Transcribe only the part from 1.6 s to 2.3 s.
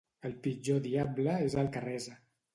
el que resa.